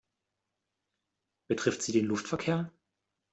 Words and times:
Betrifft 1.47 1.83
sie 1.83 1.91
den 1.91 2.07
Luftverkehr? 2.07 2.71